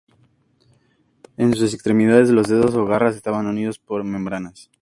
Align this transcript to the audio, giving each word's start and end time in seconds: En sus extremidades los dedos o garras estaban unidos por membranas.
En 1.37 1.53
sus 1.53 1.75
extremidades 1.75 2.31
los 2.31 2.47
dedos 2.47 2.73
o 2.73 2.85
garras 2.87 3.15
estaban 3.15 3.45
unidos 3.45 3.77
por 3.77 4.03
membranas. 4.03 4.71